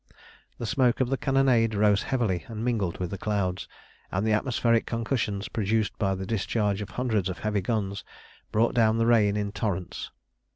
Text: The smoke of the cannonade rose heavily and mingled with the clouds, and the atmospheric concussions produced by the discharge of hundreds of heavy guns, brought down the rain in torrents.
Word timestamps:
The 0.57 0.65
smoke 0.65 0.99
of 0.99 1.09
the 1.09 1.15
cannonade 1.17 1.75
rose 1.75 2.01
heavily 2.01 2.43
and 2.47 2.65
mingled 2.65 2.97
with 2.97 3.11
the 3.11 3.19
clouds, 3.19 3.67
and 4.11 4.25
the 4.25 4.31
atmospheric 4.33 4.87
concussions 4.87 5.47
produced 5.47 5.95
by 5.99 6.15
the 6.15 6.25
discharge 6.25 6.81
of 6.81 6.89
hundreds 6.97 7.29
of 7.29 7.37
heavy 7.37 7.61
guns, 7.61 8.03
brought 8.51 8.73
down 8.73 8.97
the 8.97 9.05
rain 9.05 9.37
in 9.37 9.51
torrents. 9.51 10.09